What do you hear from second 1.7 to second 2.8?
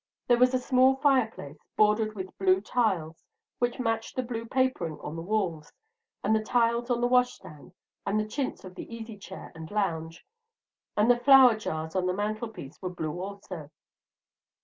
bordered with blue